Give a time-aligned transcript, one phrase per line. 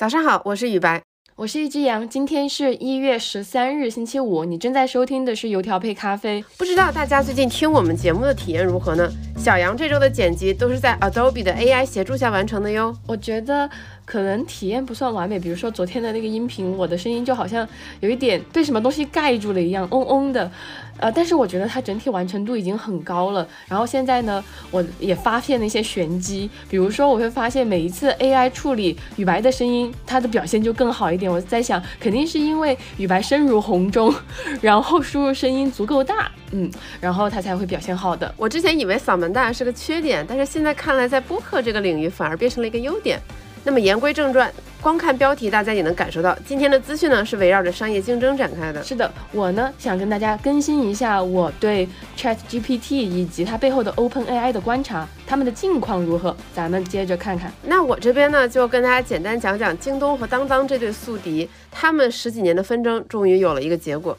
[0.00, 1.02] 早上好，我是雨白。
[1.36, 4.46] 我是一只羊，今天是一月十三日，星期五。
[4.46, 6.42] 你正在收听的是油条配咖啡。
[6.56, 9.12] 不知道大家最近听我们节目的体验如何呢？
[9.36, 12.96] 小杨这周的剪辑都是在 Adobe 的 AI 协助下完成的哟。
[13.06, 13.68] 我觉得
[14.10, 17.66] 可能体验不算完美，比如说昨天的那个音频，我的声音就好像
[18.00, 20.50] 有一点被什么东西盖住了一样，嗡嗡的。
[20.98, 23.46] 呃，但是我觉得它整体完成度已经很高了。
[23.68, 31.30] 然后现在呢，我也发现了一些玄机，比如说我会发现每一次 AI 处理雨白的声音，它的表现就更好一点。
[31.30, 34.12] 我在想，肯定是因为雨白声如洪钟，
[34.60, 36.68] 然后输入声音足够大，嗯，
[37.00, 38.34] 然后它才会表现好的。
[38.36, 43.20] 我之前以为嗓门大是个缺点，但是现在看来，在播客这个领域反而变成了一个优点。
[43.62, 44.50] 那么言归正传，
[44.80, 48.82] 光看标题大家也能感受到，今天的资讯呢是围绕着商业竞争展开的。
[48.82, 51.86] 是的，我呢想跟大家更新一下我对
[52.16, 56.34] Chat GPT 以及它背后的 Open AI 的观察，他们的近况如何？
[56.54, 57.52] 咱们接着看看。
[57.64, 64.16] 那我这边呢就跟大家简单讲讲京东和当当这对宿敌，他们十几年的纷争终于有了一个结果。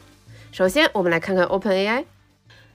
[0.52, 2.04] 首先，我们来看看 Open AI。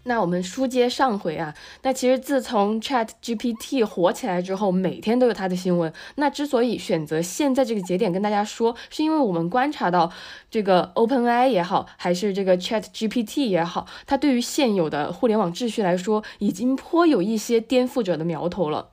[0.08, 5.92] 那我们书接上回啊，那其实自从 Chat GPT 火起来之后，每天都有它的新闻。
[6.16, 10.10] 那之所以选择现在这个节点跟大家说，是因为我们观察到
[10.50, 18.88] 这个 OpenAI 也好，还是这个 Chat GPT 也好，它对于现有的互联网秩序来说，已经颇有一些颠覆者的苗头了。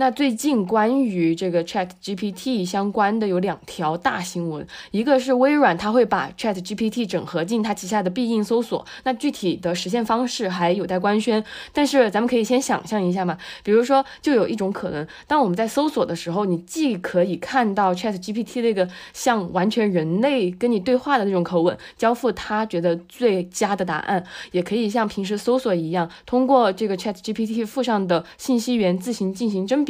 [0.00, 11.44] 那最近关于这个 Chat GPT 相关的有两条大新闻，一个是微软它会把 Chat GPT 整合进它旗下的必应搜索，那具体的实现方式还有待官宣。
[11.74, 29.89] 但是咱们可以先想象一下嘛，比如说就有一种可能，当我们在搜索的时候，你既可以看到 Chat GPT 那个像完全人类跟你对话的那种口吻，交付他觉得最佳的答案，也可以像平时搜索一样，通过这个 Chat GPT 附上的信息源自行进行甄别。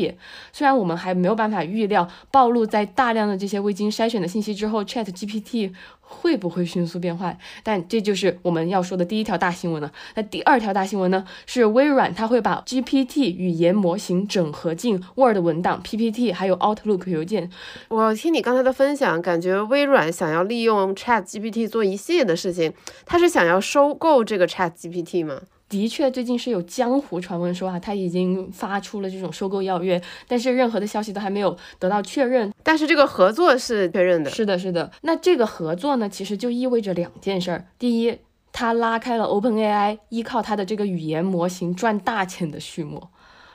[0.53, 9.93] 虽然我们还没有办法预料暴露在大量的这些未经筛选的信息之后，Chat GPT 会不会迅速变坏，但这就是我们要说的第一条大新闻了。
[10.15, 11.25] 那第二条大新闻呢？
[11.47, 17.51] 是微软它会把 GPT 语言模型整合进 Word 文档、PPT 还有 Outlook 邮件。
[17.89, 22.73] 我听你刚才的分享，感觉微软想要利用 Chat GPT 做一系列的事情，
[23.07, 25.41] 它是想要收购这个 Chat GPT 吗？
[25.71, 32.53] 的确，最近是有江湖传闻说啊，他已经发出了这种收购邀约，但是任何的消息都还没有得到确认。
[32.65, 34.31] 但是这个合作是确认的。
[34.31, 34.91] 是的，是的。
[35.03, 37.65] 那这个合作呢，其实就意味着两件事儿。
[37.79, 38.19] 第一，
[38.53, 43.05] 它拉开了 OpenAI 依靠它的这个语言模型赚大钱的序幕。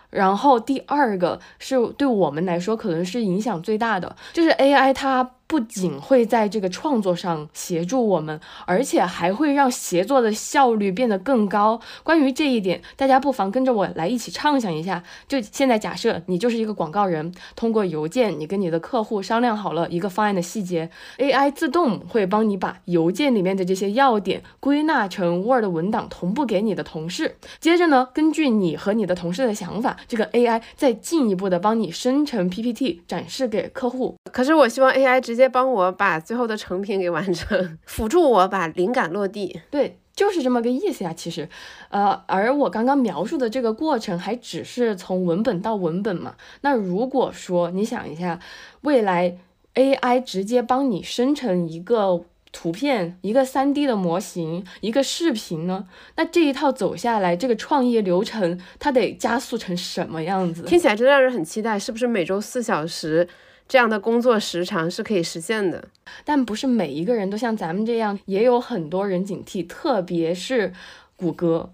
[0.09, 5.31] 然后第二个是对我们来说可能是影响最大的，就是 AI 它。
[5.47, 11.79] 不仅会在这个创作上协助我们，而且还会让协作的效率变得更高。
[12.03, 15.03] 关于这一点，大家不妨跟着我来一起畅想一下。
[15.27, 27.35] 就现在假设你就是一个广告人，通过邮件，你跟你的客户商量好了一个方案的细节，AI 自动会帮你把邮件里面的这些要点归纳成 Word 文档，同步给你的同事。
[27.59, 34.15] 接着呢，根据你和你的同事的想法，这个 AI 再进一步的帮你生成 PPT 展示给客户。
[34.31, 39.61] 可是我希望 AI 直接帮我把最后的成品给完成， 辅助我把灵感落地。
[39.69, 41.13] 对，就是这么个意思呀。
[41.13, 41.49] 其实，
[41.89, 46.35] 呃，而我刚刚描述的这个过程还只是从文本到文本嘛。
[46.61, 48.39] 那如果说你想一下，
[48.81, 49.37] 未来
[49.75, 52.23] AI 直接帮你生成一个
[52.53, 55.85] 图片、一个 3D 的模型、一个视频呢？
[56.15, 60.63] 那这一套走下来，这个创业流程它得加速成什么样子？
[60.63, 63.27] 听起来真让人很期待，是不是每周四小时？
[63.67, 65.87] 这样的工作时长是可以实现的，
[66.23, 70.71] 但不是每一个人都像咱们这样，也有很多人警惕，特别是
[71.15, 71.71] 谷歌。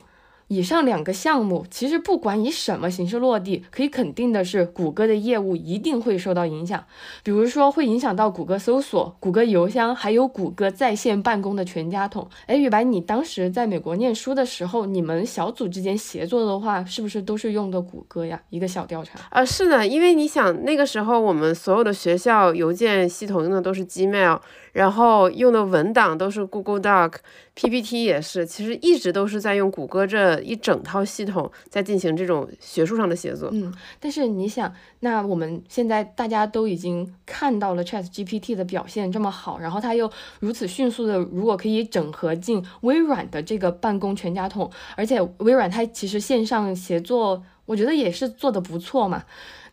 [0.51, 6.83] 以上两个项目其实不管以什么形式落地，可以肯定的是，谷歌的业务一定会受到影响。
[7.23, 12.27] 比如说，会影响到谷歌搜索、谷歌邮箱，还有谷歌在线办公的全家桶。
[12.47, 18.41] 哎，雨白，你当时在美国念书的时候，你们小组之间协作的话，是不是都是用的谷歌呀？
[18.49, 24.41] 一个小调查啊，是的，因为你想那个时候我们所有的学校邮件系统用的都是 Gmail。
[24.71, 33.49] 然后用的文档都是 Google Doc，PPT 也是，其实一直都是在用谷歌这一整套系统在进行这种学术上的协作。
[33.51, 40.09] 嗯，但是你想，那我们现在大家都已经看到了 Chat GPT 的表现这么好，然后它又
[40.39, 47.43] 如此迅速的，如果可以整合进微软的这个办公全家桶，而且微软它其实线上协作。
[47.67, 49.23] 我觉得也是做的不错嘛，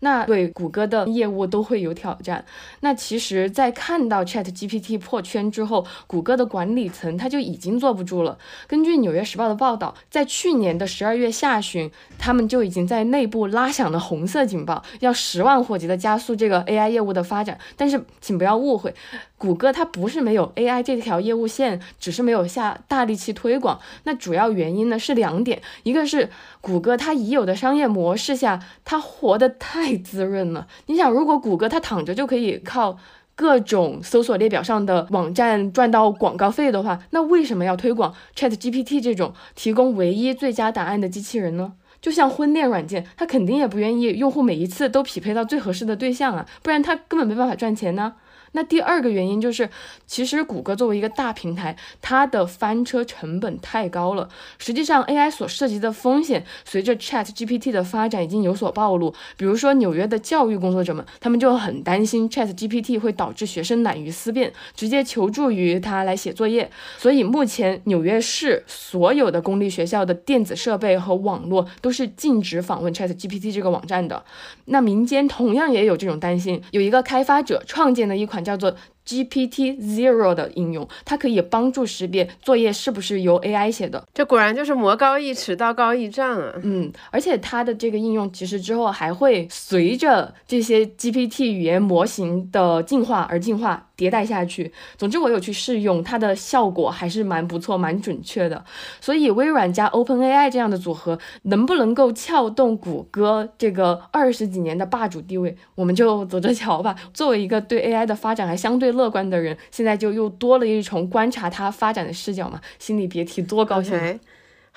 [0.00, 2.44] 那对谷歌的业务都会有挑战。
[2.80, 8.38] 那其实，在看到 Chat GPT 破圈之后，谷歌的管理层他就已经坐不住了。
[8.66, 17.58] 根据《纽约时报》的报道，在去年的十二月下旬，他们就已经在内部拉响了红色警报，要十万火急的加速这个 AI 业务的发展。
[17.76, 18.94] 但是，请不要误会，
[19.36, 23.80] 谷歌它不是没有 AI 这条业务线，只是没有下大力气推广。
[24.04, 26.30] 那主要原因呢是两点，一个是
[26.60, 30.66] 谷歌它已有的商业模式下，它活得太太滋润了。
[30.86, 32.98] 你想，如果谷歌它躺着就可以靠
[33.34, 41.72] 各种搜索列表上的网站赚到广告费的话，那为什么要推广 Chat GPT 这种提供唯一最佳答案的机器人呢？
[42.00, 48.14] 就像婚恋软件，它肯定也不愿意用户每一次都匹配到最合适的对象啊，不然它根本没办法赚钱呢。
[48.52, 49.68] 那第二个原因就是，
[50.06, 54.28] 其实谷歌作为一个大平台，它的翻车成本太高了。
[54.56, 59.14] 实际上，AI 所涉及的风险随着 Chat GPT 的发展已经有所暴露。
[59.36, 66.70] 比如说，纽约的教育工作者们，他们就很担心 Chat GPT 会导致学生懒于思辨，直接求助于它来写作业。
[66.96, 74.24] 所以，目前纽约市所有的公立学校的电子设备和网络都是禁止访问 Chat GPT 这个网站的。
[74.64, 78.37] 那民间同样也有这种担心，有一个开发者创建了一款。
[78.42, 78.74] 叫做
[79.06, 84.04] GPT Zero 的应用，它可以帮助识别作业是不是由 AI 写的。
[84.12, 86.52] 这果然就是魔高一尺，道高一丈啊！
[86.62, 93.87] 嗯，而且它的这个应用其实之后还会随着这些 GPT 语言模型的进化而进化。
[93.98, 98.64] 迭代下去，总之我有去试用，它的效果还是蛮不错、蛮准确的。
[99.00, 106.94] 所以微软加 OpenAI 这样的组合，能不能够撬动谷歌这个二十几年的霸主地位，我们就走着瞧吧。
[107.12, 113.98] 作为一个对 AI 的发展还相对乐观的人，现在就又多了一重观察它发展的视角嘛，心里别提多高兴。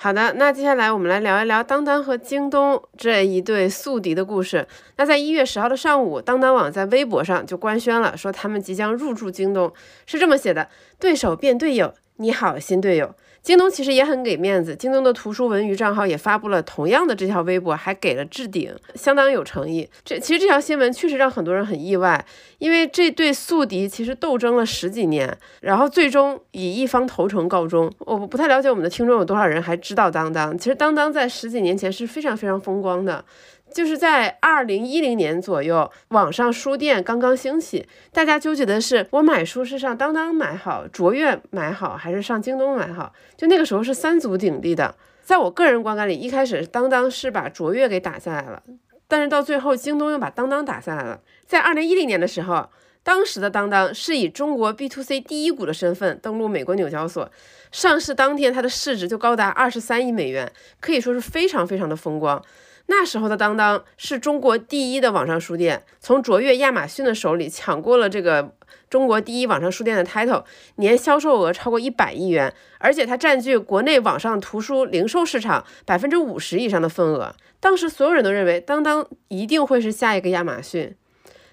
[0.02, 4.66] 好的，那接下来我们来聊一聊当当和京东这一对宿敌的故事。
[4.96, 9.72] 那在一月十号的上午，当当网在微博上就官宣了，说他们即将入驻京东，
[10.04, 10.68] 是这么写的：
[10.98, 13.12] 对手变队友，你好，新队友。
[13.42, 19.88] 京东其实也很给面子，京东的图书文娱账号也发布了同样的这条微博，还给了置顶，相当有诚意。
[20.04, 22.24] 这其实这条新闻确实让很多人很意外，
[22.58, 27.92] 因为这对宿敌其实斗争了十几年，然后最终以一方投诚告终。
[27.98, 33.24] 我不太了解我们的听众有多少人还知道当当，其实当当在十几年前是非常非常风光的。
[33.72, 43.12] 就是在二零一零年左右，网上书店刚刚兴起，大家纠结的是我买书是上当当买好，卓越买好，还是上京东买好？
[43.36, 44.94] 就那个时候是三足鼎立的。
[45.22, 48.62] 在我个人观感里，一开始当当是把卓越给打下来了，
[49.08, 51.20] 但是到最后京东又把当当打下来了。
[51.46, 52.68] 在二零一零年的时候，
[53.02, 57.30] 当时的当当是以中国 B to C 第一股的身份登陆美国纽交所，
[57.70, 62.42] 上市当天它的市值就高达二十三亿美元，可以说是非常非常的风光。
[62.86, 68.54] 那时候的当当是中国第一的网上书店，从卓越、亚马逊的手里抢过了这个
[68.90, 70.44] 中国第一网上书店的 title，
[70.76, 77.34] 年销售额超过一百亿元，而且它占据国内网上图书零售市场百分之五十以上的份额。
[77.60, 80.94] 当时所有人都认为当当一定会是下一个亚马逊，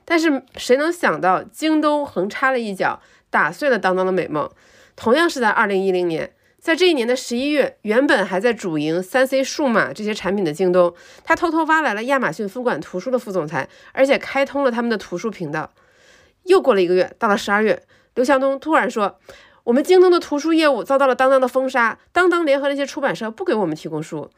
[0.04, 3.00] 但是谁能想到京东横插了一脚，
[3.30, 4.50] 打碎了当当的美梦。
[4.96, 6.34] 同样是在二零一零年。
[6.60, 15.72] 在这一年的十一月，原本还在主营三 C 数码这些产品的京东，他偷偷挖来了亚马逊分管图书的副总裁，而且开通了他们的图书频道。
[16.44, 17.82] 又过了一个月，到了十二月，
[18.16, 19.18] 刘强东突然说
[19.64, 24.30] ：“我们京东的图书业务遭到了当当的封杀，当当联合那些出版社不给我们提供书，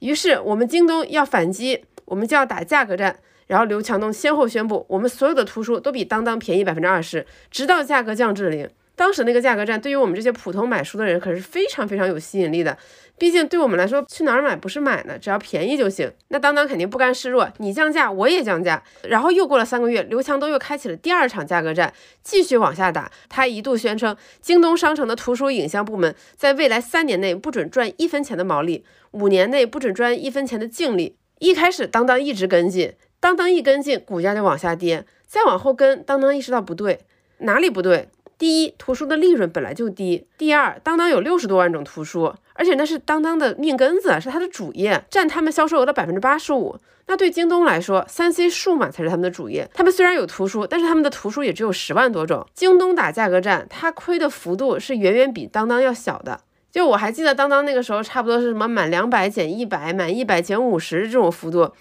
[0.00, 8.68] 于是我们京东要反击，我们就要打价格战。”然后刘强东先后宣布，我们所有的图书都比当当便宜百分之二十，直到价格降至零。
[8.98, 12.76] 当时那个价格战对于我们这些普通买书的人可是非常非常有吸引力的，
[13.16, 15.16] 毕竟对我们来说，去哪儿买不是买呢？
[15.16, 16.12] 只要便宜就行。
[16.30, 18.82] 那当当肯定不甘示弱，你降价我也降价。
[19.04, 23.08] 然后又过了三个月，刘强东又开启了第二场价格战，继续往下打。
[23.28, 31.14] 他一度宣称，京东商城的图书影像部门在未来三年内不准赚一分钱的毛利，五年内不准赚一分钱的净利。
[31.38, 35.06] 一开始当当一直跟进，当当一跟进，股价就往下跌。
[35.24, 36.98] 再往后跟，当当意识到不对，
[37.38, 38.08] 哪里不对？
[38.38, 46.78] 第一，图书的利润本来就低；第二，当当有六十多万种图书，而且那是当当的命根子，是它的主业，占他们销售额的百分之八十五。
[47.08, 49.68] 那对京东来说，三 C 数码才是他们的主业。
[49.74, 52.46] 他们虽然有图书，但是他们的图书也只有十万多种。
[52.54, 56.38] 京东打价格战，它亏的幅度是远远比当当要小的。
[56.70, 61.72] 就我还记得当当那个时候，差不多是什么满两百减一百，满一百减五十这种幅度。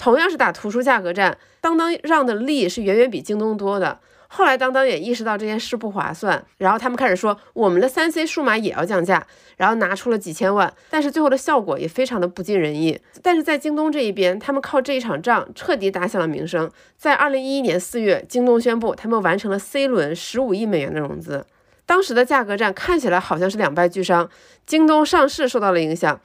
[0.00, 4.00] 同样是打图书价格战，当当让的利是远远比京东多的。
[4.28, 9.26] 后来当当也意识到这件事不划算，然后他们开始说我们的三 C 数码也要降价，
[9.58, 12.98] 然后拿出了几千万，但是最后的效果也非常的不尽人意。
[13.22, 16.70] 但是在京东这一边，他们靠这一场仗彻底打响了名声。
[16.96, 21.44] 在二零一一年四月，京东宣布他们完成了 C 轮十五亿美元的融资。
[21.84, 24.30] 当时的价格战看起来好像是两败俱伤，
[24.64, 26.18] 京东上市受到了影响，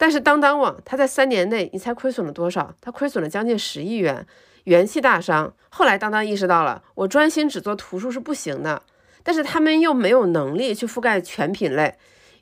[0.00, 2.74] 但是当当网它在三年内，你猜亏损了多少？
[2.80, 4.26] 它亏损了将近十亿元。
[4.64, 5.52] 元气大伤。
[5.68, 8.82] 后来当当意识到了，我专心只做图书是不行的，
[9.22, 11.94] 但是他们又没有能力去覆盖全品类，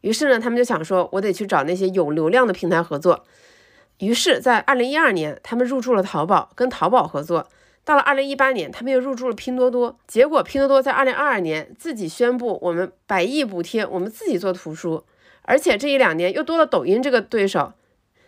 [0.02, 3.24] 于是呢，他们就想说，我得去找那些有流量的平台合作。
[3.98, 7.48] 于是，在二零一二年，他们入驻了淘宝，跟淘宝合作。
[7.84, 9.98] 到了二零一八年，他们又入驻了拼多多。
[10.06, 15.02] 结果，拼多多在二零二二年自己宣布，我们百亿补贴，我们自己做图书，
[15.48, 17.72] 而且这一两年又多了抖音这个对手。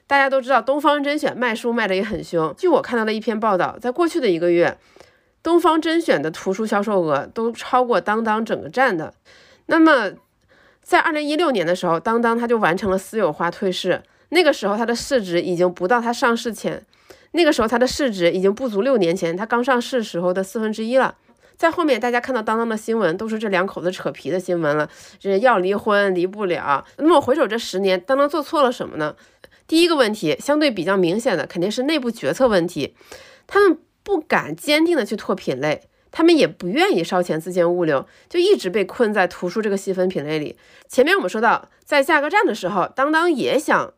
[0.06, 2.54] 大家都知道，东方甄选卖书卖的也很凶。
[2.56, 4.78] 据我看到的一篇报道，在过去的一个月，
[5.42, 9.12] 东方甄选的图书销售额都超过当当整个站的。
[9.66, 10.12] 那么，
[10.82, 14.02] 在二零一六年的时候，当当它就完成了私有化退市。
[14.30, 16.82] 那个时候，它的市值已经不到它上市前，
[17.32, 21.14] 那个时候它的市值已经不足六年前它刚上市时候的四分之一了。
[21.60, 24.88] 在后面，大家看到当当的新闻，都是这两口子扯皮的新闻了，
[25.18, 26.82] 这要离婚离不了。
[26.96, 29.14] 那么回首这十年，当当做错了什么呢？
[29.66, 32.96] 第一个问题相对比较明显的肯定是内部决策问题，
[33.46, 40.56] 他们不敢坚定的去拓品类，他们也不愿意烧钱自建物流，就一直被困在图书这个细分品类里。
[40.88, 43.92] 前面我们说到，在价格战的时候，当当也想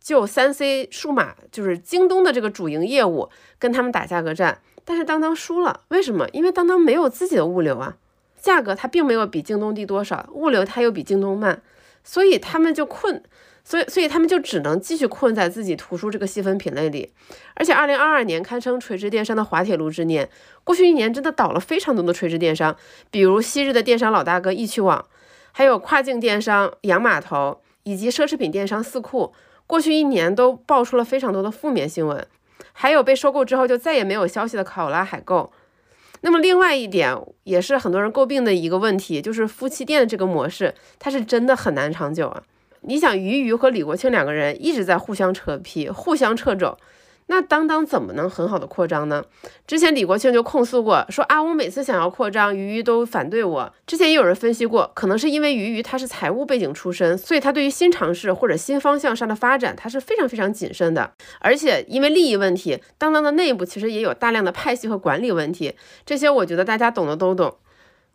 [0.00, 6.28] 就三 C 数码，就是京东的这个主营业务跟他们打价格战，但是当当输了，为什么？
[6.32, 7.96] 因为当当没有自己的物流啊，
[8.40, 11.62] 价格它并没有比京东低多少，物流它又比京东慢，
[12.02, 13.22] 所以他们就困。
[13.62, 17.12] 所以，所以他们就只能继续困在自己图书这个细分品类里，
[17.54, 20.28] 而且二零二二年堪称垂直电商的滑铁卢之年。
[20.64, 22.74] 过去一年真的倒了非常多的垂直电商，
[23.10, 25.04] 比如昔日的电商老大哥易趣网，
[25.52, 29.34] 还有跨境电商洋码头，以及奢侈品电商四库。
[29.66, 32.26] 过去一年都爆出了非常多的负面新闻，
[32.72, 35.52] 还有被收购之后就再也没有消息的考拉海购。
[36.22, 42.42] 那么另外一点也是很多人诟病的一个问题，就是夫妻店这个模式，它是真的很难长久啊。
[42.82, 46.76] 你想，俞渝和李国庆两个人一直在互相扯皮、互相掣肘，
[47.30, 49.24] 那当当怎么能很好的扩张呢？
[49.64, 53.72] 之前李国庆就控诉过，说啊，我每次想要扩张，鱼鱼都反对我。
[53.86, 61.12] 之前也有人分析过，可能是因为鱼鱼他是财务背景出身，所以他对于新尝试或者新方向上的发展，他是非常非常谨慎的。
[61.38, 67.54] 而且因为利益问题，当当的内部其实也有大量的派系和管理问题，这些我觉得大家懂的都懂。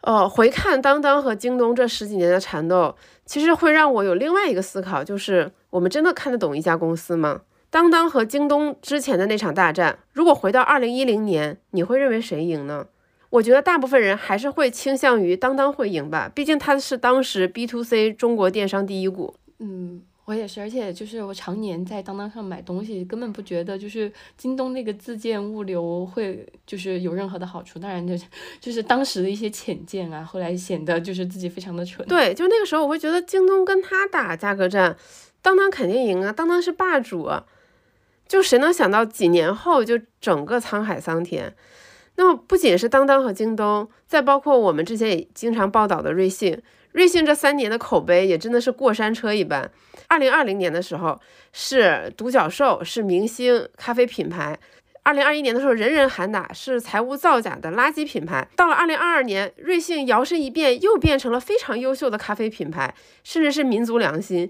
[0.01, 7.43] 哦，回看当当和京东这十几年的缠斗，其实会让我有另外一个思考，就是我们真的看得懂一家公司吗？
[7.75, 12.87] 当当和京东之前的那场大战，如果回到二零一零年，你会认为谁赢呢？
[13.31, 19.35] 我觉得大部分人还是会倾向于当当会赢吧，毕竟它是当时 B to C 中国电商第一股。
[19.59, 20.03] 嗯。
[20.23, 27.77] 我也是，而且就是我常年在当当上买东西，根本不觉得就是京东那个自建物流会就是有任何的好处。
[27.77, 28.25] 当然就是
[28.61, 32.07] 就是当时的一些浅见啊，后来显得就是自己非常的蠢。
[32.07, 34.95] 对，就那个时候我会觉得京东跟他打价格战，
[35.41, 37.29] 当当肯定赢啊，当当是霸主。
[38.27, 41.53] 就谁能想到几年后就整个沧海桑田？
[42.17, 46.61] 那么不仅是当当和京东，再包括我们之前也经常报道的瑞幸。
[46.93, 49.69] 瑞幸这三年的口碑也真的是过山车一般。
[50.07, 51.19] 二零二零年的时候
[51.51, 54.55] 是独角兽，是明星咖啡品牌；
[55.03, 58.47] 二零二一年的时候人人喊打，是财务造假的垃圾品牌。
[58.55, 64.49] 到了二零二二年，瑞幸摇身一变，又变成了非常优秀的咖啡品牌，甚至是民族良心。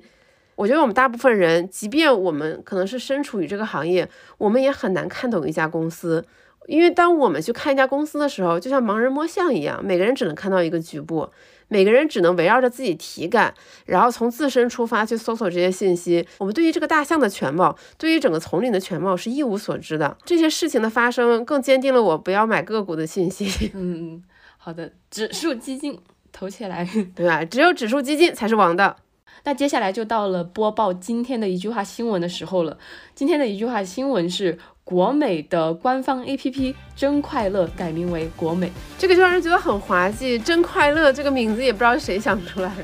[0.55, 6.25] 我觉得我们大部分人，即便我们可能是身处于这个行业，我们也很难看懂一家公司。
[6.67, 11.29] 因为当我们去看一家公司的时候，就像盲人摸象一样，每个人只能看到一个局部，
[11.67, 13.53] 每个人只能围绕着自己体感，
[13.85, 16.27] 然后从自身出发去搜索这些信息。
[16.39, 20.17] 我们对于这个大象的全貌，对于整个丛林的全貌是一无所知的。
[20.25, 23.47] 这些事情的发生，更坚定了我不要买个股的信心。
[23.75, 24.23] 嗯，
[24.57, 25.99] 好的，指数基金
[26.31, 26.83] 投起来，
[27.13, 27.45] 对吧？
[27.45, 28.95] 只有指数基金才是王道。
[29.43, 32.77] 那接下来就到了播报今天的一句话新闻的时候了。
[33.13, 34.57] 今天的一句话新闻是。
[34.85, 40.37] 国美的官方 APP“ 真快乐”改名为“国美”，这个就让人觉得很滑稽。
[40.45, 42.83] “真快乐”这个名字也不知道谁想出来的。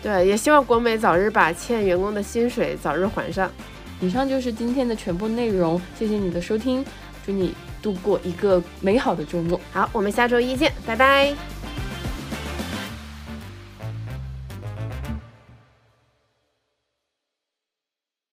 [0.00, 3.50] 对，也希望国美早日把欠员工的薪水早日还上。
[4.00, 6.84] 以上就是今天的全部内容，谢谢你的收听，
[7.26, 7.52] 祝你
[7.82, 9.60] 度过一个美好的周末。
[9.72, 11.34] 好，我们下周一见，拜拜。